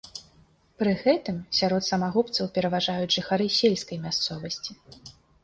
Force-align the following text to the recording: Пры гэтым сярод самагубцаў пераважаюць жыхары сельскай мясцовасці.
Пры 0.81 0.93
гэтым 1.03 1.37
сярод 1.59 1.81
самагубцаў 1.89 2.49
пераважаюць 2.57 3.13
жыхары 3.17 3.45
сельскай 3.59 3.97
мясцовасці. 4.09 4.71